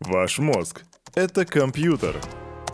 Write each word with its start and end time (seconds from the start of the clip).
Ваш 0.00 0.38
мозг— 0.38 0.84
это 1.14 1.46
компьютер. 1.46 2.16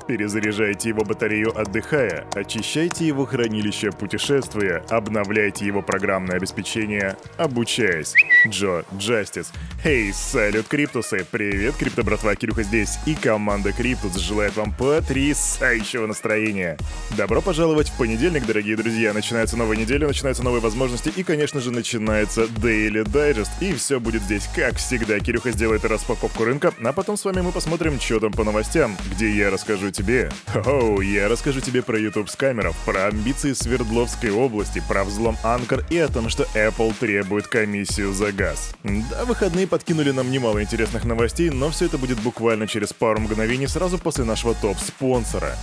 Перезаряжайте 0.07 0.89
его 0.89 1.05
батарею 1.05 1.57
отдыхая, 1.59 2.27
очищайте 2.35 3.07
его 3.07 3.25
хранилище 3.25 3.93
путешествуя, 3.93 4.85
обновляйте 4.89 5.65
его 5.65 5.81
программное 5.81 6.37
обеспечение, 6.37 7.17
обучаясь. 7.37 8.15
Джо 8.49 8.85
Джастис. 8.97 9.53
Хей, 9.83 10.13
салют, 10.13 10.67
Криптусы! 10.69 11.25
Привет, 11.31 11.77
Крипто 11.77 12.03
братва, 12.03 12.35
Кирюха 12.35 12.63
здесь, 12.65 12.99
и 13.07 13.15
команда 13.15 13.73
Криптус 13.73 14.17
желает 14.17 14.57
вам 14.57 14.73
потрясающего 14.73 16.07
настроения. 16.07 16.79
Добро 17.17 17.41
пожаловать 17.41 17.89
в 17.89 17.97
понедельник, 17.97 18.47
дорогие 18.47 18.77
друзья. 18.77 19.13
Начинается 19.13 19.57
новая 19.57 19.77
неделя, 19.77 20.09
начинаются 20.09 20.43
новые 20.43 20.61
возможности, 20.61 21.13
и, 21.15 21.23
конечно 21.23 21.61
же, 21.61 21.71
начинается 21.71 22.43
Daily 22.43 23.05
Digest. 23.05 23.51
И 23.61 23.73
все 23.75 24.01
будет 24.01 24.23
здесь, 24.23 24.49
как 24.55 24.77
всегда. 24.77 25.19
Кирюха 25.21 25.53
сделает 25.53 25.85
распаковку 25.85 26.45
рынка, 26.45 26.73
а 26.83 26.93
потом 26.93 27.17
с 27.17 27.25
вами 27.25 27.41
мы 27.41 27.53
посмотрим, 27.53 28.01
что 28.01 28.21
там 28.21 28.33
по 28.33 28.45
новостям, 28.45 28.97
где 29.15 29.31
я 29.31 29.51
расскажу 29.51 29.92
тебе. 29.93 30.31
Оу, 30.67 31.01
я 31.01 31.29
расскажу 31.29 31.61
тебе 31.61 31.83
про 31.83 31.99
YouTube 31.99 32.29
скамеров, 32.29 32.77
про 32.85 33.07
амбиции 33.07 33.53
Свердловской 33.53 34.31
области, 34.31 34.83
про 34.89 35.05
взлом 35.05 35.37
Анкор 35.43 35.85
и 35.91 35.99
о 35.99 36.09
том, 36.09 36.29
что 36.29 36.45
Apple 36.55 36.95
требует 36.99 37.47
комиссию 37.47 38.13
за 38.13 38.33
газ. 38.33 38.75
Да, 38.83 39.25
выходные 39.25 39.67
подкинули 39.67 40.11
нам 40.11 40.31
немало 40.31 40.63
интересных 40.63 41.05
новостей, 41.05 41.51
но 41.51 41.71
все 41.71 41.87
это 41.87 41.99
будет 41.99 42.19
буквально 42.21 42.67
через 42.67 42.93
пару 42.93 43.21
мгновений 43.21 43.67
сразу 43.67 43.99
после 43.99 44.25
нашего 44.25 44.55
топ-спонсора. 44.55 45.57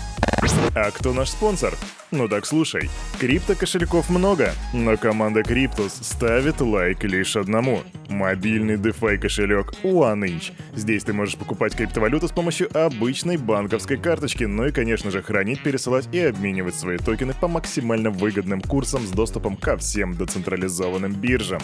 А 0.76 0.92
кто 0.92 1.14
наш 1.14 1.30
спонсор? 1.30 1.74
Ну 2.12 2.28
так 2.28 2.46
слушай, 2.46 2.90
крипто-кошельков 3.20 4.10
много, 4.10 4.54
но 4.74 4.98
команда 4.98 5.44
Криптус 5.44 5.94
ставит 5.94 6.62
лайк 6.62 7.04
лишь 7.04 7.36
одному. 7.36 7.84
Мобильный 8.08 8.76
DeFi 8.76 9.18
кошелек 9.18 9.74
OneInch. 9.84 10.54
Здесь 10.76 11.04
ты 11.04 11.14
можешь 11.14 11.36
покупать 11.36 11.76
криптовалюту 11.76 12.28
с 12.28 12.32
помощью 12.32 12.70
обычной 12.76 13.38
банковской 13.38 13.98
карточки, 13.98 14.46
ну 14.46 14.68
и, 14.68 14.72
конечно 14.72 15.12
же, 15.12 15.22
хранить, 15.22 15.62
пересылать 15.62 16.08
и 16.14 16.20
обменивать 16.20 16.76
свои 16.76 16.98
токены 16.98 17.34
по 17.34 17.48
максимально 17.48 18.10
выгодным 18.10 18.62
курсам 18.62 19.06
с 19.06 19.12
доступом 19.12 19.58
ко 19.58 19.78
всем 19.78 20.16
децентрализованным 20.16 21.14
биржам. 21.14 21.62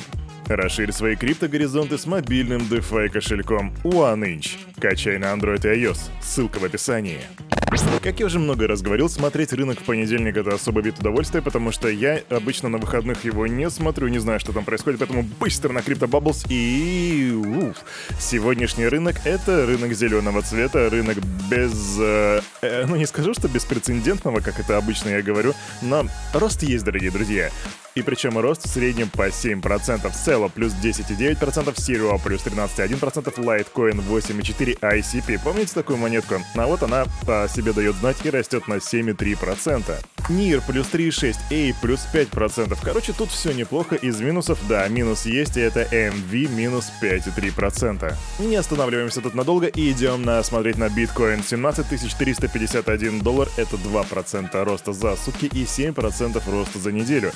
Расширь 0.47 0.91
свои 0.91 1.15
криптогоризонты 1.15 1.97
с 1.97 2.05
мобильным 2.05 2.61
DeFi 2.61 3.09
кошельком 3.09 3.73
OneInch. 3.83 4.57
Качай 4.79 5.17
на 5.17 5.33
Android 5.33 5.65
и 5.65 5.85
iOS. 5.85 6.09
Ссылка 6.21 6.59
в 6.59 6.65
описании. 6.65 7.21
Как 8.05 8.19
я 8.19 8.27
уже 8.27 8.37
много 8.37 8.67
раз 8.67 8.83
говорил, 8.83 9.09
смотреть 9.09 9.51
рынок 9.51 9.79
в 9.79 9.83
понедельник 9.83 10.37
это 10.37 10.53
особый 10.53 10.83
вид 10.83 10.99
удовольствия, 10.99 11.41
потому 11.41 11.71
что 11.71 11.89
я 11.89 12.21
обычно 12.29 12.69
на 12.69 12.77
выходных 12.77 13.25
его 13.25 13.47
не 13.47 13.67
смотрю, 13.71 14.09
не 14.09 14.19
знаю, 14.19 14.39
что 14.39 14.53
там 14.53 14.63
происходит, 14.63 14.99
поэтому 14.99 15.23
быстро 15.23 15.73
на 15.73 15.79
Crypto 15.79 16.07
Bubbles 16.07 16.45
и... 16.47 17.33
Уф. 17.33 17.77
Сегодняшний 18.19 18.85
рынок— 18.87 19.15
это 19.25 19.65
рынок 19.65 19.93
зеленого 19.93 20.43
цвета, 20.43 20.89
рынок 20.89 21.17
без... 21.49 21.97
Э, 21.99 22.41
э, 22.61 22.85
ну, 22.85 22.95
не 22.95 23.07
скажу, 23.07 23.33
что 23.33 23.47
беспрецедентного, 23.47 24.39
как 24.39 24.59
это 24.59 24.77
обычно 24.77 25.09
я 25.09 25.23
говорю, 25.23 25.55
но 25.81 26.05
рост 26.33 26.61
есть, 26.61 26.85
дорогие 26.85 27.09
друзья. 27.09 27.49
И 27.95 28.01
причем 28.01 28.37
рост 28.37 28.65
в 28.65 28.69
среднем 28.69 29.09
по 29.09 29.29
7%, 29.29 29.61
Celo 29.61 30.51
плюс 30.53 30.73
10,9%, 30.73 31.73
Siro 31.75 32.21
плюс 32.21 32.41
13,1%, 32.41 33.33
Litecoin 33.37 34.05
8,4%, 34.05 34.79
ICP. 34.81 35.39
Помните 35.41 35.73
такую 35.73 35.97
монетку? 35.97 36.35
А 36.55 36.67
вот 36.67 36.83
она 36.83 37.05
по 37.25 37.47
себе 37.47 37.71
дает 37.71 37.95
знать 37.95 38.17
и 38.25 38.29
растет 38.29 38.67
на 38.67 38.75
7,3%. 38.75 40.05
NIR 40.27 40.61
плюс 40.67 40.87
3,6%, 40.91 41.35
A 41.51 41.73
плюс 41.81 42.05
5%. 42.13 42.77
Короче, 42.83 43.13
тут 43.13 43.29
все 43.29 43.53
неплохо. 43.53 43.95
Из 43.95 44.19
минусов, 44.19 44.59
да, 44.67 44.85
минус 44.89 45.25
есть, 45.25 45.55
и 45.55 45.61
это 45.61 45.83
MV 45.83 46.53
минус 46.53 46.91
5,3%. 47.01 48.13
Не 48.39 48.55
останавливаемся 48.57 49.21
тут 49.21 49.35
надолго 49.35 49.67
и 49.67 49.91
идем 49.91 50.23
на 50.23 50.43
смотреть 50.43 50.77
на 50.77 50.89
биткоин. 50.89 51.43
17 51.43 51.85
351 51.87 53.19
доллар— 53.19 53.47
это 53.57 53.77
2% 53.77 54.63
роста 54.63 54.91
за 54.91 55.15
сутки 55.15 55.45
и 55.45 55.63
7% 55.63 56.41
роста 56.51 56.79
за 56.79 56.91
неделю. 56.91 57.31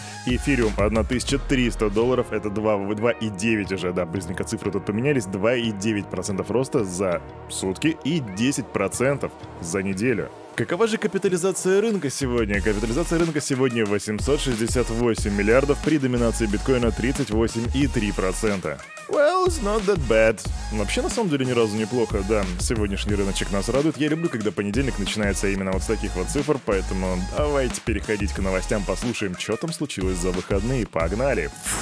Эфириум 0.49 0.73
1300 0.75 1.91
долларов— 1.91 2.27
это 2.31 2.49
2, 2.49 2.77
2,9 2.95 3.75
уже, 3.75 3.93
да, 3.93 4.07
быстренько 4.07 4.43
цифры 4.43 4.71
тут 4.71 4.83
поменялись, 4.83 5.25
2,9% 5.25 6.51
роста 6.51 6.83
за 6.83 7.21
сутки 7.49 7.95
и 8.03 8.19
10% 8.19 9.31
за 9.61 9.83
неделю. 9.83 10.29
Какова 10.55 10.87
же 10.87 10.97
капитализация 10.97 11.81
рынка 11.81 12.09
сегодня? 12.09 12.61
Капитализация 12.61 13.19
рынка 13.19 13.41
сегодня 13.41 13.85
868 13.85 15.37
миллиардов 15.37 15.77
при 15.85 15.99
доминации 15.99 16.47
биткоина 16.47 16.87
38,3%. 16.87 18.79
Well, 19.09 19.47
it's 19.47 19.61
not 19.63 19.81
that 19.87 19.99
bad. 20.07 20.39
Вообще, 20.71 21.01
на 21.01 21.09
самом 21.09 21.29
деле, 21.29 21.45
ни 21.45 21.51
разу 21.51 21.75
неплохо, 21.75 22.23
да. 22.29 22.45
Сегодняшний 22.59 23.15
рыночек 23.15 23.51
нас 23.51 23.67
радует. 23.67 23.97
Я 23.97 24.07
люблю, 24.09 24.29
когда 24.29 24.51
понедельник 24.51 24.99
начинается 24.99 25.47
именно 25.47 25.71
вот 25.71 25.81
с 25.81 25.87
таких 25.87 26.15
вот 26.15 26.29
цифр, 26.29 26.59
поэтому 26.63 27.17
давайте 27.35 27.81
переходить 27.81 28.31
к 28.31 28.39
новостям, 28.39 28.83
послушаем, 28.83 29.35
что 29.37 29.55
там 29.55 29.73
случилось 29.73 30.17
за 30.17 30.29
выходные. 30.29 30.85
Погнали! 30.85 31.49
Фу. 31.63 31.78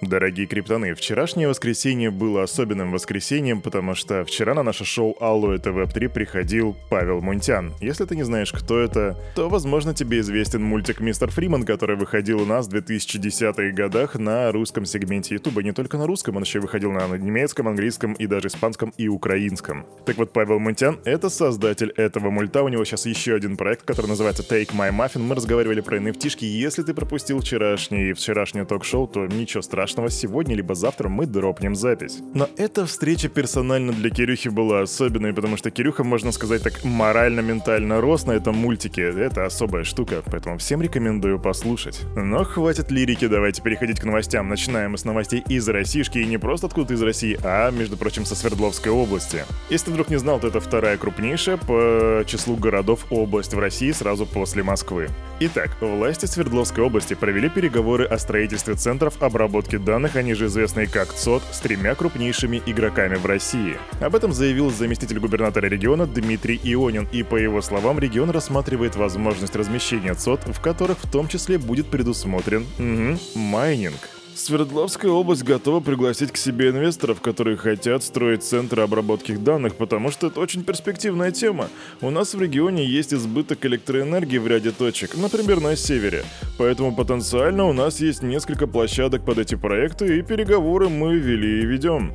Дорогие 0.00 0.46
криптоны, 0.46 0.94
вчерашнее 0.94 1.48
воскресенье 1.48 2.12
было 2.12 2.44
особенным 2.44 2.92
воскресеньем, 2.92 3.60
потому 3.60 3.96
что 3.96 4.24
вчера 4.24 4.54
на 4.54 4.62
наше 4.62 4.84
шоу 4.84 5.16
Алло 5.18 5.52
это 5.52 5.72
Веб-3 5.72 6.08
приходил 6.08 6.76
Павел 6.88 7.20
Мунтян. 7.20 7.74
Если 7.80 8.04
ты 8.04 8.14
не 8.14 8.22
знаешь, 8.22 8.52
кто 8.52 8.78
это, 8.78 9.18
то, 9.34 9.48
возможно, 9.48 9.92
тебе 9.94 10.20
известен 10.20 10.62
мультик 10.62 11.00
Мистер 11.00 11.32
Фриман, 11.32 11.64
который 11.64 11.96
выходил 11.96 12.40
у 12.40 12.46
нас 12.46 12.68
в 12.68 12.74
2010-х 12.74 13.72
годах 13.72 14.14
на 14.14 14.52
русском 14.52 14.84
сегменте 14.86 15.34
Ютуба. 15.34 15.64
Не 15.64 15.72
только 15.72 15.98
на 15.98 16.06
русском, 16.06 16.36
он 16.36 16.44
еще 16.44 16.60
выходил 16.60 16.92
на 16.92 17.08
немецком, 17.18 17.66
английском 17.66 18.12
и 18.12 18.28
даже 18.28 18.48
испанском 18.48 18.94
и 18.98 19.08
украинском. 19.08 19.84
Так 20.06 20.16
вот, 20.16 20.32
Павел 20.32 20.60
Мунтян— 20.60 21.00
это 21.04 21.28
создатель 21.28 21.92
этого 21.96 22.30
мульта. 22.30 22.62
У 22.62 22.68
него 22.68 22.84
сейчас 22.84 23.04
еще 23.04 23.34
один 23.34 23.56
проект, 23.56 23.82
который 23.82 24.06
называется 24.06 24.44
Take 24.44 24.70
My 24.76 24.92
Muffin. 24.92 25.22
Мы 25.22 25.34
разговаривали 25.34 25.80
про 25.80 25.98
nft 25.98 26.20
-шки. 26.20 26.44
Если 26.44 26.84
ты 26.84 26.94
пропустил 26.94 27.40
вчерашний, 27.40 28.12
вчерашнее 28.12 28.64
ток-шоу, 28.64 29.08
то 29.08 29.26
ничего 29.26 29.60
страшного 29.60 29.87
страшного, 29.88 30.10
сегодня 30.10 30.54
либо 30.54 30.74
завтра 30.74 31.08
мы 31.08 31.26
дропнем 31.26 31.74
запись. 31.74 32.18
Но 32.34 32.48
эта 32.56 32.84
встреча 32.84 33.28
персонально 33.28 33.92
для 33.92 34.10
Кирюхи 34.10 34.48
была 34.48 34.82
особенной, 34.82 35.32
потому 35.32 35.56
что 35.56 35.70
Кирюха, 35.70 36.04
можно 36.04 36.32
сказать 36.32 36.62
так, 36.62 36.84
морально-ментально 36.84 38.00
рос 38.00 38.26
на 38.26 38.32
этом 38.32 38.56
мультике. 38.56 39.02
Это 39.02 39.46
особая 39.46 39.84
штука, 39.84 40.22
поэтому 40.26 40.58
всем 40.58 40.82
рекомендую 40.82 41.38
послушать. 41.38 42.02
Но 42.16 42.44
хватит 42.44 42.90
лирики, 42.90 43.26
давайте 43.26 43.62
переходить 43.62 44.00
к 44.00 44.04
новостям. 44.04 44.48
Начинаем 44.48 44.92
мы 44.92 44.98
с 44.98 45.04
новостей 45.04 45.42
из 45.48 45.68
Российски, 45.68 46.18
и 46.18 46.26
не 46.26 46.38
просто 46.38 46.66
откуда 46.66 46.94
из 46.94 47.02
России, 47.02 47.38
а, 47.42 47.70
между 47.70 47.96
прочим, 47.96 48.24
со 48.24 48.34
Свердловской 48.34 48.92
области. 48.92 49.44
Если 49.70 49.86
ты 49.86 49.92
вдруг 49.92 50.10
не 50.10 50.18
знал, 50.18 50.38
то 50.40 50.48
это 50.48 50.60
вторая 50.60 50.98
крупнейшая 50.98 51.56
по 51.56 52.24
числу 52.26 52.56
городов 52.56 53.06
область 53.10 53.54
в 53.54 53.58
России 53.58 53.92
сразу 53.92 54.26
после 54.26 54.62
Москвы. 54.62 55.08
Итак, 55.40 55.70
власти 55.80 56.26
Свердловской 56.26 56.82
области 56.84 57.14
провели 57.14 57.48
переговоры 57.48 58.04
о 58.04 58.18
строительстве 58.18 58.74
центров 58.74 59.22
обработки 59.22 59.77
данных, 59.78 60.16
они 60.16 60.34
же 60.34 60.46
известные 60.46 60.86
как 60.86 61.12
ЦОД, 61.12 61.42
с 61.52 61.60
тремя 61.60 61.94
крупнейшими 61.94 62.62
игроками 62.66 63.16
в 63.16 63.26
России. 63.26 63.76
Об 64.00 64.14
этом 64.14 64.32
заявил 64.32 64.70
заместитель 64.70 65.18
губернатора 65.18 65.66
региона 65.66 66.06
Дмитрий 66.06 66.60
Ионин, 66.62 67.08
и 67.12 67.22
по 67.22 67.36
его 67.36 67.62
словам, 67.62 67.98
регион 67.98 68.30
рассматривает 68.30 68.96
возможность 68.96 69.56
размещения 69.56 70.14
ЦОД, 70.14 70.48
в 70.48 70.60
которых 70.60 70.98
в 70.98 71.10
том 71.10 71.28
числе 71.28 71.58
будет 71.58 71.88
предусмотрен 71.88 72.66
угу, 72.78 73.18
майнинг. 73.34 74.17
Свердловская 74.38 75.10
область 75.10 75.42
готова 75.42 75.80
пригласить 75.80 76.30
к 76.30 76.36
себе 76.36 76.68
инвесторов, 76.68 77.20
которые 77.20 77.56
хотят 77.56 78.04
строить 78.04 78.44
центры 78.44 78.82
обработки 78.82 79.32
данных, 79.32 79.74
потому 79.74 80.12
что 80.12 80.28
это 80.28 80.38
очень 80.38 80.62
перспективная 80.62 81.32
тема. 81.32 81.68
У 82.00 82.10
нас 82.10 82.34
в 82.34 82.40
регионе 82.40 82.86
есть 82.86 83.12
избыток 83.12 83.66
электроэнергии 83.66 84.38
в 84.38 84.46
ряде 84.46 84.70
точек, 84.70 85.16
например, 85.16 85.60
на 85.60 85.74
севере. 85.74 86.24
Поэтому 86.56 86.94
потенциально 86.94 87.64
у 87.64 87.72
нас 87.72 87.98
есть 87.98 88.22
несколько 88.22 88.68
площадок 88.68 89.24
под 89.24 89.38
эти 89.38 89.56
проекты, 89.56 90.18
и 90.18 90.22
переговоры 90.22 90.88
мы 90.88 91.16
вели 91.16 91.62
и 91.62 91.66
ведем. 91.66 92.12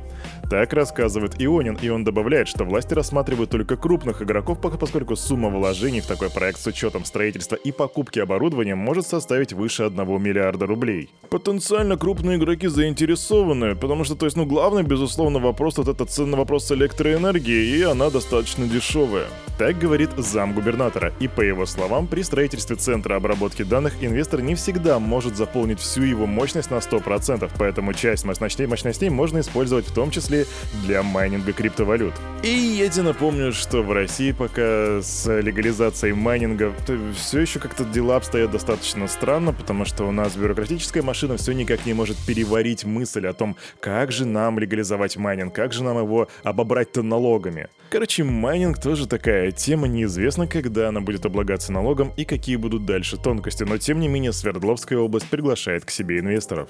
Так 0.50 0.72
рассказывает 0.72 1.40
Ионин, 1.40 1.78
и 1.80 1.88
он 1.88 2.04
добавляет, 2.04 2.48
что 2.48 2.64
власти 2.64 2.94
рассматривают 2.94 3.50
только 3.50 3.76
крупных 3.76 4.22
игроков, 4.22 4.58
поскольку 4.60 5.16
сумма 5.16 5.48
вложений 5.48 6.02
в 6.02 6.06
такой 6.06 6.30
проект 6.30 6.60
с 6.60 6.66
учетом 6.66 7.04
строительства 7.04 7.56
и 7.56 7.72
покупки 7.72 8.18
оборудования 8.18 8.74
может 8.74 9.06
составить 9.06 9.52
выше 9.52 9.84
1 9.84 10.22
миллиарда 10.22 10.66
рублей. 10.66 11.08
Потенциально 11.30 11.96
крупные 11.96 12.36
игроки 12.36 12.68
заинтересованы, 12.68 13.74
потому 13.74 14.04
что, 14.04 14.16
то 14.16 14.26
есть, 14.26 14.36
ну, 14.36 14.44
главный, 14.44 14.82
безусловно, 14.82 15.38
вопрос 15.38 15.78
вот 15.78 15.88
этот 15.88 16.10
ценный 16.10 16.38
вопрос 16.38 16.66
с 16.66 16.72
электроэнергией, 16.72 17.78
и 17.78 17.82
она 17.82 18.10
достаточно 18.10 18.66
дешевая. 18.66 19.26
Так 19.56 19.78
говорит 19.78 20.10
замгубернатора, 20.16 21.12
и 21.20 21.28
по 21.28 21.40
его 21.40 21.64
словам, 21.64 22.08
при 22.08 22.22
строительстве 22.22 22.74
центра 22.74 23.14
обработки 23.14 23.62
данных 23.62 23.92
инвестор 24.00 24.40
не 24.40 24.56
всегда 24.56 24.98
может 24.98 25.36
заполнить 25.36 25.78
всю 25.78 26.02
его 26.02 26.26
мощность 26.26 26.72
на 26.72 26.76
100%, 26.76 27.48
поэтому 27.56 27.92
часть 27.94 28.24
мощностей, 28.24 28.66
мощностей 28.66 29.10
можно 29.10 29.38
использовать 29.38 29.86
в 29.86 29.94
том 29.94 30.10
числе 30.10 30.46
для 30.84 31.04
майнинга 31.04 31.52
криптовалют. 31.52 32.14
И 32.42 32.88
тебе 32.92 33.04
напомню, 33.04 33.52
что 33.52 33.82
в 33.82 33.92
России 33.92 34.32
пока 34.32 35.00
с 35.00 35.30
легализацией 35.30 36.14
майнинга 36.14 36.72
все 37.16 37.40
еще 37.40 37.60
как-то 37.60 37.84
дела 37.84 38.16
обстоят 38.16 38.50
достаточно 38.50 39.06
странно, 39.06 39.52
потому 39.52 39.84
что 39.84 40.04
у 40.04 40.10
нас 40.10 40.34
бюрократическая 40.34 41.04
машина 41.04 41.36
все 41.36 41.52
никак 41.52 41.86
не 41.86 41.94
может 41.94 42.16
переварить 42.26 42.84
мысль 42.84 43.28
о 43.28 43.32
том, 43.32 43.56
как 43.78 44.10
же 44.10 44.26
нам 44.26 44.58
легализовать 44.58 45.16
майнинг, 45.16 45.54
как 45.54 45.72
же 45.72 45.84
нам 45.84 45.96
его 45.98 46.26
обобрать-то 46.42 47.02
налогами. 47.02 47.68
Короче, 47.90 48.24
майнинг 48.24 48.80
тоже 48.80 49.06
такая 49.06 49.43
тема, 49.50 49.88
неизвестно, 49.88 50.46
когда 50.46 50.88
она 50.88 51.00
будет 51.00 51.26
облагаться 51.26 51.72
налогом 51.72 52.12
и 52.16 52.24
какие 52.24 52.56
будут 52.56 52.84
дальше 52.84 53.16
тонкости, 53.16 53.64
но 53.64 53.78
тем 53.78 54.00
не 54.00 54.08
менее 54.08 54.32
Свердловская 54.32 54.98
область 54.98 55.28
приглашает 55.28 55.84
к 55.84 55.90
себе 55.90 56.18
инвесторов. 56.18 56.68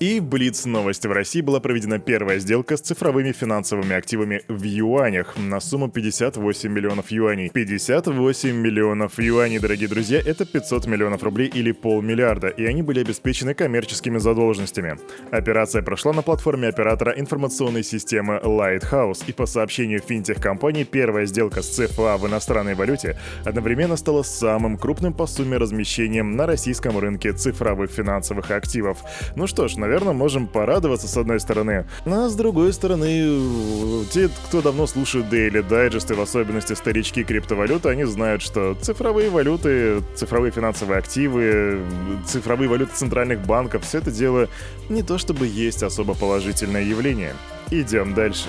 И 0.00 0.18
Блиц 0.18 0.64
новости 0.64 1.06
в 1.06 1.12
России 1.12 1.42
была 1.42 1.60
проведена 1.60 1.98
первая 1.98 2.38
сделка 2.38 2.78
с 2.78 2.80
цифровыми 2.80 3.32
финансовыми 3.32 3.94
активами 3.94 4.40
в 4.48 4.64
юанях 4.64 5.36
на 5.36 5.60
сумму 5.60 5.90
58 5.90 6.72
миллионов 6.72 7.10
юаней. 7.10 7.50
58 7.50 8.50
миллионов 8.50 9.18
юаней, 9.18 9.58
дорогие 9.58 9.90
друзья, 9.90 10.18
это 10.18 10.46
500 10.46 10.86
миллионов 10.86 11.22
рублей 11.22 11.48
или 11.48 11.72
полмиллиарда, 11.72 12.48
и 12.48 12.64
они 12.64 12.80
были 12.80 13.00
обеспечены 13.00 13.52
коммерческими 13.52 14.16
задолженностями. 14.16 14.96
Операция 15.32 15.82
прошла 15.82 16.14
на 16.14 16.22
платформе 16.22 16.68
оператора 16.68 17.12
информационной 17.20 17.84
системы 17.84 18.40
Lighthouse, 18.42 19.22
и 19.26 19.34
по 19.34 19.44
сообщению 19.44 20.00
финтех-компании 20.00 20.84
первая 20.84 21.26
сделка 21.26 21.60
с 21.60 21.68
ЦФА 21.76 22.16
в 22.16 22.26
иностранной 22.26 22.74
валюте 22.74 23.18
одновременно 23.44 23.96
стала 23.96 24.22
самым 24.22 24.78
крупным 24.78 25.12
по 25.12 25.26
сумме 25.26 25.58
размещением 25.58 26.36
на 26.36 26.46
российском 26.46 26.98
рынке 26.98 27.34
цифровых 27.34 27.90
финансовых 27.90 28.50
активов. 28.50 28.96
Ну 29.36 29.46
что 29.46 29.68
ж, 29.68 29.76
наверное, 29.76 29.89
наверное, 29.90 30.12
можем 30.12 30.46
порадоваться 30.46 31.08
с 31.08 31.16
одной 31.16 31.40
стороны. 31.40 31.84
А 32.06 32.28
с 32.28 32.36
другой 32.36 32.72
стороны, 32.72 34.06
те, 34.12 34.28
кто 34.28 34.62
давно 34.62 34.86
слушает 34.86 35.26
Daily 35.26 35.66
Digest, 35.68 36.12
и 36.12 36.14
в 36.14 36.20
особенности 36.20 36.74
старички 36.74 37.24
криптовалюты, 37.24 37.88
они 37.88 38.04
знают, 38.04 38.40
что 38.40 38.76
цифровые 38.80 39.30
валюты, 39.30 40.02
цифровые 40.14 40.52
финансовые 40.52 40.98
активы, 40.98 41.80
цифровые 42.24 42.68
валюты 42.68 42.92
центральных 42.94 43.44
банков, 43.44 43.84
все 43.84 43.98
это 43.98 44.12
дело 44.12 44.48
не 44.88 45.02
то 45.02 45.18
чтобы 45.18 45.46
есть 45.46 45.82
особо 45.82 46.14
положительное 46.14 46.82
явление. 46.82 47.34
Идем 47.70 48.14
дальше. 48.14 48.48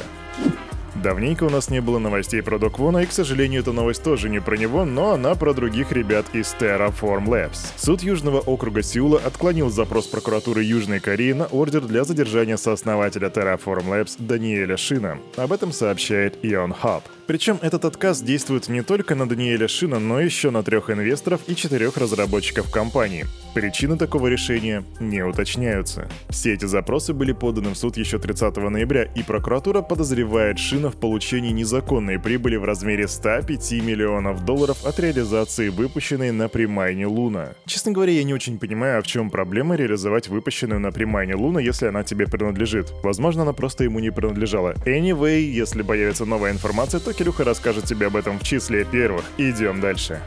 Давненько 0.96 1.46
у 1.46 1.50
нас 1.50 1.70
не 1.70 1.82
было 1.82 2.00
новостей 2.00 2.42
про 2.42 2.60
Доквона, 2.60 3.00
и, 3.00 3.06
к 3.06 3.12
сожалению, 3.12 3.62
эта 3.62 3.72
новость 3.72 4.04
тоже 4.04 4.30
не 4.30 4.42
про 4.42 4.58
него, 4.58 4.86
но 4.86 5.12
она 5.14 5.36
про 5.36 5.54
других 5.54 5.92
ребят 5.92 6.26
из 6.34 6.56
Terraform 6.60 7.26
Labs. 7.26 7.74
Суд 7.78 8.02
Южного 8.02 8.40
округа 8.40 8.82
Сеула 8.82 9.20
отклонил 9.24 9.70
запрос 9.70 10.08
прокуратуры 10.08 10.64
Южной 10.64 11.00
Кореи 11.00 11.32
на 11.32 11.46
ордер 11.46 11.82
для 11.82 12.04
задержания 12.04 12.58
сооснователя 12.58 13.30
Terraform 13.30 13.88
Labs 13.88 14.16
Даниэля 14.20 14.78
Шина. 14.78 15.18
Об 15.38 15.54
этом 15.54 15.72
сообщает 15.72 16.44
Ion 16.44 16.76
Hub. 16.84 17.04
Причем 17.32 17.60
этот 17.62 17.86
отказ 17.86 18.22
действует 18.22 18.68
не 18.68 18.82
только 18.82 19.16
на 19.16 19.26
Даниэля 19.26 19.70
Шина, 19.70 20.00
но 20.00 20.20
еще 20.20 20.50
на 20.50 20.64
трех 20.64 20.90
инвесторов 20.90 21.40
и 21.48 21.56
четырех 21.56 21.96
разработчиков 21.96 22.70
компании. 22.70 23.26
Причины 23.54 23.98
такого 23.98 24.28
решения 24.28 24.84
не 25.00 25.24
уточняются. 25.24 26.10
Все 26.28 26.54
эти 26.54 26.66
запросы 26.66 27.14
были 27.14 27.32
поданы 27.32 27.70
в 27.70 27.78
суд 27.78 27.96
еще 27.96 28.20
30 28.20 28.58
ноября, 28.58 29.04
и 29.04 29.24
прокуратура 29.24 29.82
подозревает 29.82 30.60
Шина 30.60 30.92
в 30.92 30.98
получении 30.98 31.52
незаконной 31.52 32.20
прибыли 32.20 32.58
в 32.58 32.66
размере 32.66 33.08
105 33.08 33.72
миллионов 33.82 34.44
долларов 34.44 34.86
от 34.86 35.00
реализации 35.00 35.70
выпущенной 35.70 36.32
на 36.32 36.50
примайне 36.50 37.08
Луна. 37.08 37.54
Честно 37.66 37.94
говоря, 37.94 38.12
я 38.12 38.26
не 38.26 38.34
очень 38.34 38.60
понимаю, 38.60 39.00
а 39.00 39.02
в 39.02 39.08
чем 39.08 39.30
проблема 39.30 39.76
реализовать 39.76 40.28
выпущенную 40.28 40.82
на 40.82 40.92
примайне 40.92 41.36
Луна, 41.36 41.62
если 41.62 41.86
она 41.86 42.04
тебе 42.04 42.28
принадлежит. 42.28 42.92
Возможно, 43.04 43.44
она 43.44 43.54
просто 43.54 43.86
ему 43.86 44.00
не 44.00 44.12
принадлежала. 44.12 44.74
Anyway, 44.86 45.40
если 45.40 45.82
появится 45.82 46.26
новая 46.26 46.52
информация, 46.52 47.00
то 47.00 47.21
Кирюха 47.22 47.44
расскажет 47.44 47.86
тебе 47.86 48.08
об 48.08 48.16
этом 48.16 48.40
в 48.40 48.44
числе 48.44 48.84
первых. 48.84 49.24
Идем 49.38 49.80
дальше. 49.80 50.24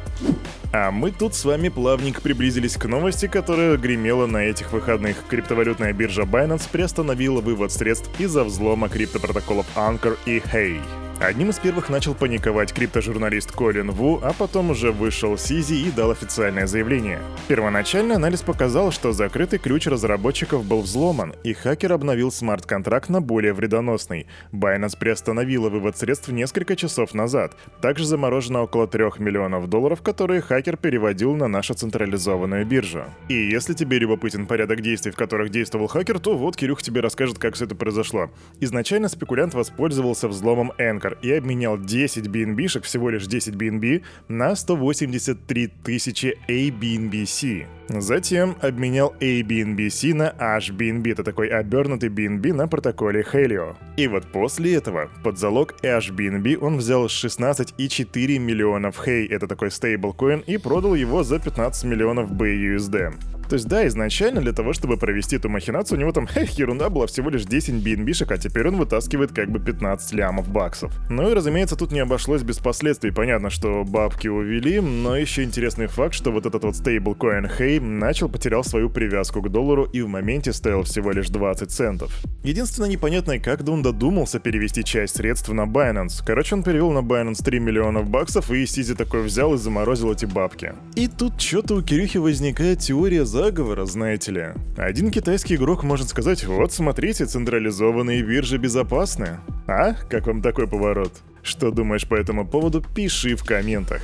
А 0.72 0.92
мы 0.92 1.10
тут 1.10 1.34
с 1.34 1.44
вами 1.44 1.68
плавненько 1.68 2.20
приблизились 2.20 2.76
к 2.76 2.84
новости, 2.84 3.26
которая 3.26 3.76
гремела 3.76 4.26
на 4.26 4.44
этих 4.44 4.72
выходных. 4.72 5.16
Криптовалютная 5.28 5.92
биржа 5.92 6.22
Binance 6.22 6.68
приостановила 6.70 7.40
вывод 7.40 7.72
средств 7.72 8.08
из-за 8.20 8.44
взлома 8.44 8.88
криптопротоколов 8.88 9.66
Anchor 9.74 10.16
и 10.24 10.38
Hey. 10.38 11.03
Одним 11.20 11.50
из 11.50 11.58
первых 11.60 11.90
начал 11.90 12.12
паниковать 12.12 12.72
криптожурналист 12.72 13.52
Колин 13.52 13.92
Ву, 13.92 14.18
а 14.22 14.32
потом 14.32 14.70
уже 14.70 14.90
вышел 14.90 15.38
Сизи 15.38 15.74
и 15.74 15.90
дал 15.92 16.10
официальное 16.10 16.66
заявление. 16.66 17.20
Первоначально 17.46 18.16
анализ 18.16 18.42
показал, 18.42 18.90
что 18.90 19.12
закрытый 19.12 19.60
ключ 19.60 19.86
разработчиков 19.86 20.64
был 20.64 20.82
взломан, 20.82 21.32
и 21.44 21.52
хакер 21.52 21.92
обновил 21.92 22.32
смарт-контракт 22.32 23.08
на 23.10 23.20
более 23.20 23.52
вредоносный. 23.52 24.26
Binance 24.52 24.98
приостановила 24.98 25.70
вывод 25.70 25.96
средств 25.96 26.28
несколько 26.28 26.74
часов 26.74 27.14
назад. 27.14 27.56
Также 27.80 28.04
заморожено 28.04 28.62
около 28.62 28.88
3 28.88 29.04
миллионов 29.18 29.68
долларов, 29.68 30.02
которые 30.02 30.40
хакер 30.40 30.76
переводил 30.76 31.36
на 31.36 31.46
нашу 31.46 31.74
централизованную 31.74 32.66
биржу. 32.66 33.04
И 33.28 33.34
если 33.34 33.74
тебе 33.74 34.00
любопытен 34.00 34.46
порядок 34.46 34.80
действий, 34.80 35.12
в 35.12 35.16
которых 35.16 35.50
действовал 35.50 35.86
хакер, 35.86 36.18
то 36.18 36.36
вот 36.36 36.56
Кирюх 36.56 36.82
тебе 36.82 37.00
расскажет, 37.00 37.38
как 37.38 37.54
все 37.54 37.66
это 37.66 37.76
произошло. 37.76 38.30
Изначально 38.58 39.08
спекулянт 39.08 39.54
воспользовался 39.54 40.26
взломом 40.26 40.72
Энк 40.76 41.03
Anchor 41.04 41.16
и 41.22 41.32
обменял 41.32 41.78
10 41.78 42.26
BNB-шек, 42.26 42.82
всего 42.82 43.10
лишь 43.10 43.26
10 43.26 43.54
BNB, 43.54 44.02
на 44.28 44.54
183 44.54 45.68
тысячи 45.84 46.36
ABNBC. 46.48 47.66
Затем 47.88 48.56
обменял 48.62 49.14
ABNBC 49.20 50.14
на 50.14 50.30
HBNB, 50.38 51.12
это 51.12 51.22
такой 51.24 51.48
обернутый 51.48 52.08
BNB 52.08 52.54
на 52.54 52.66
протоколе 52.66 53.24
Helio. 53.30 53.76
И 53.96 54.08
вот 54.08 54.26
после 54.32 54.74
этого 54.74 55.10
под 55.22 55.38
залог 55.38 55.74
HBNB 55.82 56.56
он 56.56 56.78
взял 56.78 57.06
16,4 57.06 58.38
миллионов 58.38 59.06
Hey, 59.06 59.26
это 59.28 59.46
такой 59.46 59.70
стейблкоин, 59.70 60.40
и 60.46 60.56
продал 60.56 60.94
его 60.94 61.22
за 61.22 61.38
15 61.38 61.84
миллионов 61.84 62.30
BUSD. 62.30 63.33
То 63.48 63.54
есть, 63.54 63.66
да, 63.66 63.86
изначально 63.86 64.40
для 64.40 64.52
того, 64.52 64.72
чтобы 64.72 64.96
провести 64.96 65.36
эту 65.36 65.48
махинацию, 65.48 65.98
у 65.98 66.00
него 66.00 66.12
там, 66.12 66.28
эх, 66.34 66.50
ерунда 66.52 66.88
была 66.88 67.06
всего 67.06 67.30
лишь 67.30 67.44
10 67.44 67.74
BNB-шек, 67.74 68.32
а 68.32 68.38
теперь 68.38 68.68
он 68.68 68.76
вытаскивает 68.76 69.32
как 69.32 69.50
бы 69.50 69.58
15 69.58 70.12
лямов 70.12 70.48
баксов. 70.48 70.92
Ну 71.10 71.30
и, 71.30 71.34
разумеется, 71.34 71.76
тут 71.76 71.92
не 71.92 72.00
обошлось 72.00 72.42
без 72.42 72.58
последствий. 72.58 73.10
Понятно, 73.10 73.50
что 73.50 73.84
бабки 73.84 74.28
увели, 74.28 74.80
но 74.80 75.16
еще 75.16 75.44
интересный 75.44 75.86
факт, 75.86 76.14
что 76.14 76.30
вот 76.30 76.46
этот 76.46 76.64
вот 76.64 76.76
стейблкоин 76.76 77.46
Hey 77.46 77.80
начал 77.80 78.28
потерял 78.28 78.64
свою 78.64 78.90
привязку 78.90 79.42
к 79.42 79.50
доллару 79.50 79.84
и 79.84 80.00
в 80.00 80.08
моменте 80.08 80.52
стоил 80.52 80.82
всего 80.82 81.12
лишь 81.12 81.28
20 81.28 81.70
центов. 81.70 82.12
Единственное 82.42 82.88
непонятное, 82.88 83.38
как 83.38 83.66
он 83.68 83.82
додумался 83.82 84.38
перевести 84.38 84.84
часть 84.84 85.16
средств 85.16 85.48
на 85.48 85.62
Binance. 85.62 86.22
Короче, 86.24 86.54
он 86.54 86.62
перевел 86.62 86.90
на 86.90 86.98
Binance 86.98 87.42
3 87.42 87.58
миллионов 87.58 88.08
баксов, 88.08 88.50
и 88.50 88.66
Сизи 88.66 88.94
такой 88.94 89.22
взял 89.22 89.54
и 89.54 89.58
заморозил 89.58 90.12
эти 90.12 90.26
бабки. 90.26 90.74
И 90.94 91.08
тут 91.08 91.40
что-то 91.40 91.76
у 91.76 91.82
Кирюхи 91.82 92.18
возникает 92.18 92.80
теория 92.80 93.24
заговора, 93.34 93.84
знаете 93.84 94.30
ли. 94.30 94.46
Один 94.76 95.10
китайский 95.10 95.56
игрок 95.56 95.82
может 95.82 96.08
сказать, 96.08 96.44
вот 96.44 96.72
смотрите, 96.72 97.26
централизованные 97.26 98.22
биржи 98.22 98.58
безопасны. 98.58 99.40
А? 99.66 99.94
Как 100.08 100.28
вам 100.28 100.40
такой 100.40 100.68
поворот? 100.68 101.10
Что 101.42 101.72
думаешь 101.72 102.06
по 102.06 102.14
этому 102.14 102.46
поводу, 102.46 102.80
пиши 102.80 103.34
в 103.34 103.42
комментах. 103.42 104.02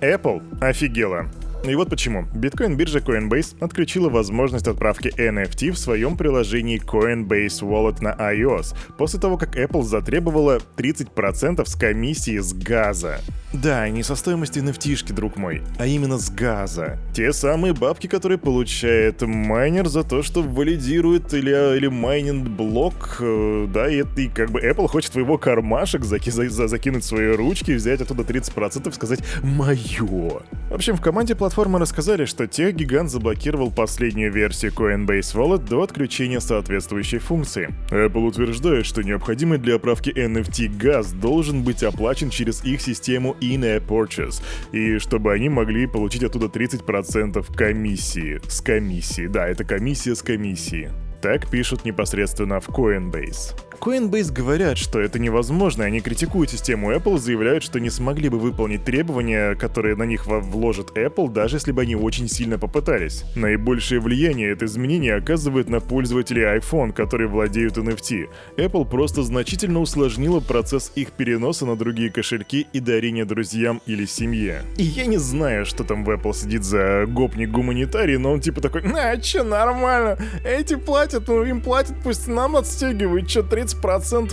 Apple 0.00 0.42
офигела. 0.58 1.26
И 1.64 1.74
вот 1.74 1.90
почему. 1.90 2.26
Биткоин-биржа 2.34 3.00
Coinbase 3.00 3.56
отключила 3.60 4.08
возможность 4.08 4.68
отправки 4.68 5.12
NFT 5.16 5.72
в 5.72 5.78
своем 5.78 6.16
приложении 6.16 6.80
Coinbase 6.80 7.60
Wallet 7.62 8.02
на 8.02 8.14
iOS, 8.14 8.76
после 8.96 9.18
того, 9.18 9.36
как 9.36 9.56
Apple 9.56 9.82
затребовала 9.82 10.60
30% 10.76 11.66
с 11.66 11.74
комиссии 11.74 12.38
с 12.38 12.52
газа. 12.52 13.20
Да, 13.52 13.88
не 13.88 14.02
со 14.02 14.16
стоимости 14.16 14.58
nft 14.58 15.12
друг 15.12 15.36
мой, 15.36 15.62
а 15.78 15.86
именно 15.86 16.18
с 16.18 16.30
газа. 16.30 16.98
Те 17.14 17.32
самые 17.32 17.72
бабки, 17.72 18.06
которые 18.06 18.38
получает 18.38 19.22
майнер 19.22 19.86
за 19.86 20.02
то, 20.02 20.22
что 20.22 20.42
валидирует 20.42 21.32
или, 21.32 21.76
или 21.76 21.86
майнинг 21.86 22.48
блок, 22.48 23.16
э, 23.20 23.66
да, 23.72 23.88
и, 23.88 24.04
и 24.16 24.28
как 24.28 24.50
бы 24.50 24.60
Apple 24.60 24.88
хочет 24.88 25.12
твоего 25.12 25.38
кармашек 25.38 26.04
заки, 26.04 26.30
за, 26.30 26.48
за, 26.48 26.68
закинуть 26.68 27.04
свои 27.04 27.28
ручки, 27.28 27.72
взять 27.72 28.00
оттуда 28.00 28.24
30% 28.24 28.88
и 28.88 28.92
сказать 28.92 29.20
«моё». 29.42 30.42
В 30.68 30.74
общем, 30.74 30.96
в 30.96 31.00
команде 31.00 31.36
платформы 31.36 31.78
рассказали, 31.78 32.24
что 32.24 32.48
тех-гигант 32.48 33.08
заблокировал 33.08 33.70
последнюю 33.70 34.32
версию 34.32 34.72
Coinbase 34.72 35.34
Wallet 35.34 35.68
до 35.68 35.82
отключения 35.82 36.40
соответствующей 36.40 37.18
функции. 37.18 37.72
Apple 37.90 38.26
утверждает, 38.26 38.84
что 38.84 39.02
необходимый 39.02 39.58
для 39.58 39.76
оправки 39.76 40.10
NFT 40.10 40.76
газ 40.76 41.12
должен 41.12 41.62
быть 41.62 41.84
оплачен 41.84 42.30
через 42.30 42.64
их 42.64 42.80
систему 42.80 43.36
in-app 43.40 43.86
purchase, 43.86 44.42
и 44.72 44.98
чтобы 44.98 45.32
они 45.32 45.48
могли 45.48 45.86
получить 45.86 46.24
оттуда 46.24 46.46
30% 46.46 47.54
комиссии. 47.54 48.40
С 48.48 48.60
комиссии, 48.60 49.28
да, 49.28 49.46
это 49.46 49.62
комиссия 49.64 50.16
с 50.16 50.22
комиссии. 50.22 50.90
Так 51.22 51.48
пишут 51.48 51.84
непосредственно 51.84 52.60
в 52.60 52.68
Coinbase. 52.68 53.54
Coinbase 53.78 54.32
говорят, 54.32 54.78
что 54.78 54.98
это 54.98 55.18
невозможно, 55.18 55.82
и 55.82 55.86
они 55.86 56.00
критикуют 56.00 56.50
систему 56.50 56.92
Apple, 56.92 57.18
заявляют, 57.18 57.62
что 57.62 57.78
не 57.78 57.90
смогли 57.90 58.28
бы 58.28 58.38
выполнить 58.38 58.84
требования, 58.84 59.54
которые 59.54 59.96
на 59.96 60.04
них 60.04 60.26
вложит 60.26 60.96
Apple, 60.96 61.30
даже 61.30 61.56
если 61.56 61.72
бы 61.72 61.82
они 61.82 61.94
очень 61.94 62.28
сильно 62.28 62.58
попытались. 62.58 63.24
Наибольшее 63.36 64.00
влияние 64.00 64.50
это 64.50 64.64
изменение 64.64 65.14
оказывает 65.14 65.68
на 65.68 65.80
пользователей 65.80 66.42
iPhone, 66.42 66.92
которые 66.92 67.28
владеют 67.28 67.76
NFT. 67.76 68.28
Apple 68.56 68.88
просто 68.88 69.22
значительно 69.22 69.80
усложнила 69.80 70.40
процесс 70.40 70.92
их 70.94 71.12
переноса 71.12 71.66
на 71.66 71.76
другие 71.76 72.10
кошельки 72.10 72.66
и 72.72 72.80
дарения 72.80 73.24
друзьям 73.24 73.82
или 73.86 74.06
семье. 74.06 74.62
И 74.76 74.82
я 74.82 75.06
не 75.06 75.18
знаю, 75.18 75.66
что 75.66 75.84
там 75.84 76.04
в 76.04 76.10
Apple 76.10 76.34
сидит 76.34 76.64
за 76.64 77.04
гопник-гуманитарий, 77.06 78.16
но 78.16 78.32
он 78.32 78.40
типа 78.40 78.60
такой, 78.60 78.82
а, 78.94 79.16
чё, 79.18 79.44
нормально, 79.44 80.18
эти 80.44 80.76
платят, 80.76 81.28
ну 81.28 81.44
им 81.44 81.60
платят, 81.60 81.96
пусть 82.02 82.26
нам 82.26 82.56
отстегивают, 82.56 83.28
чё, 83.28 83.42
30% 83.42 83.65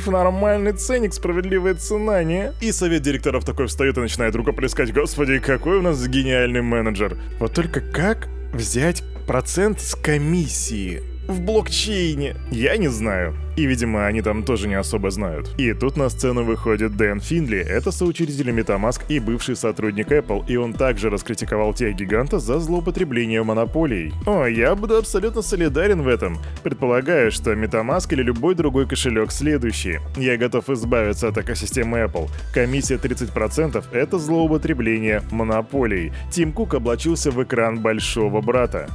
нормальный 0.08 0.74
ценник, 0.74 1.14
справедливая 1.14 1.76
цена, 1.76 2.24
не? 2.24 2.54
И 2.62 2.72
совет 2.72 3.02
директоров 3.02 3.46
такой 3.46 3.68
встает 3.68 3.98
и 3.98 4.02
начинает 4.02 4.36
рукоплескать, 4.36 4.94
господи, 4.94 5.40
какой 5.40 5.78
у 5.78 5.82
нас 5.82 6.06
гениальный 6.08 6.62
менеджер. 6.62 7.18
Вот 7.40 7.54
только 7.54 7.82
как 7.82 8.28
взять 8.54 9.04
процент 9.28 9.80
с 9.80 9.96
комиссии 9.96 11.13
в 11.28 11.42
блокчейне? 11.42 12.36
Я 12.52 12.78
не 12.78 12.88
знаю. 12.88 13.36
И, 13.56 13.66
видимо, 13.66 14.08
они 14.08 14.22
там 14.22 14.44
тоже 14.44 14.68
не 14.68 14.74
особо 14.74 15.12
знают. 15.12 15.54
И 15.60 15.74
тут 15.74 15.96
на 15.96 16.10
сцену 16.10 16.44
выходит 16.44 16.98
Дэн 16.98 17.20
Финдли, 17.20 17.60
это 17.60 17.92
соучредитель 17.92 18.50
Metamask 18.50 19.02
и 19.10 19.20
бывший 19.20 19.56
сотрудник 19.56 20.12
Apple, 20.12 20.44
и 20.48 20.58
он 20.58 20.74
также 20.74 21.10
раскритиковал 21.10 21.74
тех 21.74 21.96
гиганта 21.96 22.40
за 22.40 22.60
злоупотребление 22.60 23.44
монополией. 23.44 24.12
О, 24.26 24.46
я 24.46 24.74
буду 24.76 24.98
абсолютно 24.98 25.44
солидарен 25.44 26.02
в 26.02 26.08
этом. 26.08 26.40
Предполагаю, 26.64 27.32
что 27.32 27.54
Metamask 27.54 28.12
или 28.12 28.24
любой 28.24 28.56
другой 28.56 28.88
кошелек 28.88 29.32
следующий. 29.32 30.00
Я 30.18 30.38
готов 30.38 30.70
избавиться 30.70 31.28
от 31.28 31.38
экосистемы 31.38 32.00
Apple. 32.00 32.30
Комиссия 32.54 32.96
30%— 32.96 33.86
это 33.92 34.18
злоупотребление 34.18 35.22
монополией. 35.30 36.12
Тим 36.32 36.54
Кук 36.54 36.74
облачился 36.74 37.30
в 37.30 37.44
экран 37.44 37.80
большого 37.80 38.42
брата. 38.42 38.90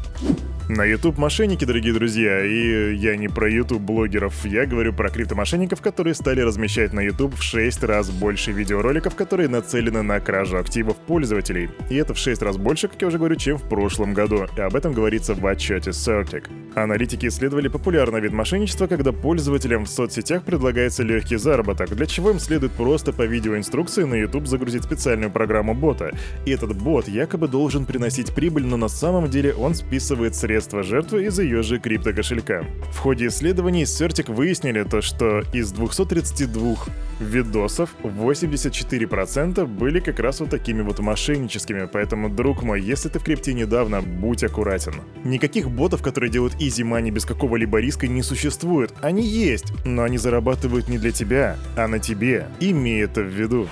На 0.68 0.84
YouTube 0.84 1.16
мошенники, 1.16 1.64
дорогие 1.64 1.94
друзья, 1.94 2.44
и 2.44 2.94
я 2.94 3.16
не 3.16 3.28
про 3.28 3.48
YouTube 3.48 3.80
блогеров, 3.80 4.44
я 4.44 4.66
говорю 4.66 4.92
про 4.92 5.08
криптомошенников, 5.08 5.80
которые 5.80 6.12
стали 6.12 6.42
размещать 6.42 6.92
на 6.92 7.00
YouTube 7.00 7.34
в 7.38 7.42
6 7.42 7.84
раз 7.84 8.10
больше 8.10 8.52
видеороликов, 8.52 9.14
которые 9.14 9.48
нацелены 9.48 10.02
на 10.02 10.20
кражу 10.20 10.58
активов 10.58 10.98
пользователей. 10.98 11.70
И 11.88 11.94
это 11.94 12.12
в 12.12 12.18
6 12.18 12.42
раз 12.42 12.58
больше, 12.58 12.88
как 12.88 13.00
я 13.00 13.08
уже 13.08 13.16
говорю, 13.16 13.36
чем 13.36 13.56
в 13.56 13.66
прошлом 13.66 14.12
году, 14.12 14.46
и 14.58 14.60
об 14.60 14.76
этом 14.76 14.92
говорится 14.92 15.32
в 15.32 15.46
отчете 15.46 15.88
Certic. 15.88 16.50
Аналитики 16.74 17.26
исследовали 17.26 17.68
популярный 17.68 18.20
вид 18.20 18.32
мошенничества, 18.32 18.86
когда 18.88 19.12
пользователям 19.12 19.86
в 19.86 19.88
соцсетях 19.88 20.44
предлагается 20.44 21.02
легкий 21.02 21.36
заработок, 21.36 21.96
для 21.96 22.04
чего 22.04 22.28
им 22.30 22.38
следует 22.38 22.72
просто 22.72 23.14
по 23.14 23.22
видеоинструкции 23.22 24.04
на 24.04 24.14
YouTube 24.14 24.46
загрузить 24.46 24.84
специальную 24.84 25.30
программу 25.30 25.74
бота. 25.74 26.12
И 26.44 26.50
этот 26.50 26.76
бот 26.76 27.08
якобы 27.08 27.48
должен 27.48 27.86
приносить 27.86 28.34
прибыль, 28.34 28.66
но 28.66 28.76
на 28.76 28.88
самом 28.88 29.30
деле 29.30 29.54
он 29.54 29.74
списывает 29.74 30.36
средства 30.36 30.57
средства 30.58 30.82
жертвы 30.82 31.26
из 31.26 31.38
ее 31.38 31.62
же 31.62 31.78
криптокошелька. 31.78 32.64
В 32.90 32.98
ходе 32.98 33.28
исследований 33.28 33.84
Certic 33.84 34.32
выяснили 34.32 34.82
то, 34.82 35.00
что 35.00 35.42
из 35.52 35.70
232 35.70 36.76
видосов 37.20 37.94
84% 38.02 39.66
были 39.66 40.00
как 40.00 40.18
раз 40.18 40.40
вот 40.40 40.50
такими 40.50 40.82
вот 40.82 40.98
мошенническими, 40.98 41.88
поэтому, 41.92 42.28
друг 42.28 42.64
мой, 42.64 42.80
если 42.80 43.08
ты 43.08 43.20
в 43.20 43.22
крипте 43.22 43.54
недавно, 43.54 44.02
будь 44.02 44.42
аккуратен. 44.42 44.94
Никаких 45.22 45.70
ботов, 45.70 46.02
которые 46.02 46.28
делают 46.28 46.54
easy 46.56 46.82
money 46.82 47.10
без 47.10 47.24
какого-либо 47.24 47.78
риска, 47.78 48.08
не 48.08 48.24
существует. 48.24 48.92
Они 49.00 49.24
есть, 49.24 49.72
но 49.84 50.02
они 50.02 50.18
зарабатывают 50.18 50.88
не 50.88 50.98
для 50.98 51.12
тебя, 51.12 51.56
а 51.76 51.86
на 51.86 52.00
тебе. 52.00 52.48
Имей 52.58 53.04
это 53.04 53.20
в 53.20 53.28
виду. 53.28 53.68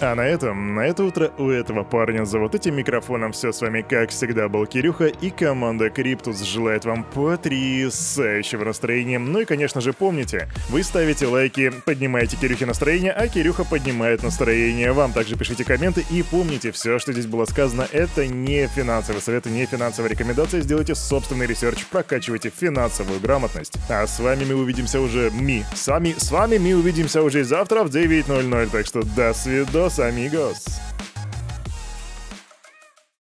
А 0.00 0.14
на 0.16 0.22
этом, 0.22 0.74
на 0.74 0.80
это 0.80 1.04
утро 1.04 1.30
у 1.38 1.48
этого 1.50 1.84
парня 1.84 2.24
за 2.24 2.40
вот 2.40 2.56
этим 2.56 2.74
микрофоном 2.74 3.30
все 3.30 3.52
с 3.52 3.60
вами 3.60 3.82
как 3.82 4.10
всегда 4.10 4.48
был 4.48 4.66
Кирюха 4.66 5.06
и 5.06 5.30
команда 5.30 5.88
Криптус 5.88 6.42
желает 6.42 6.84
вам 6.84 7.04
потрясающего 7.04 8.64
настроения. 8.64 9.20
Ну 9.20 9.40
и 9.40 9.44
конечно 9.44 9.80
же 9.80 9.92
помните, 9.92 10.48
вы 10.68 10.82
ставите 10.82 11.26
лайки, 11.26 11.70
поднимаете 11.86 12.36
Кирюхе 12.36 12.66
настроение, 12.66 13.12
а 13.12 13.28
Кирюха 13.28 13.64
поднимает 13.64 14.24
настроение 14.24 14.92
вам. 14.92 15.12
Также 15.12 15.36
пишите 15.36 15.64
комменты 15.64 16.04
и 16.10 16.24
помните, 16.24 16.72
все, 16.72 16.98
что 16.98 17.12
здесь 17.12 17.26
было 17.26 17.44
сказано, 17.44 17.86
это 17.92 18.26
не 18.26 18.66
финансовый 18.66 19.20
совет, 19.20 19.46
не 19.46 19.64
финансовая 19.64 20.10
рекомендация. 20.10 20.60
Сделайте 20.60 20.96
собственный 20.96 21.46
research, 21.46 21.86
прокачивайте 21.86 22.50
финансовую 22.50 23.20
грамотность. 23.20 23.74
А 23.88 24.08
с 24.08 24.18
вами 24.18 24.44
мы 24.44 24.56
увидимся 24.56 25.00
уже, 25.00 25.30
ми, 25.30 25.64
с 25.72 25.86
вами, 25.86 26.16
с 26.18 26.32
вами 26.32 26.58
мы 26.58 26.74
увидимся 26.74 27.22
уже 27.22 27.44
завтра 27.44 27.84
в 27.84 27.90
9.00, 27.90 28.70
так 28.70 28.86
что 28.86 29.04
до 29.04 29.32
свидания. 29.32 29.83
Adiós, 29.84 30.00
amigos! 30.00 30.64